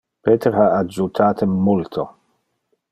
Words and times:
Peter 0.27 0.53
ha 0.59 0.67
adjutate 0.79 1.45
multo. 1.67 2.09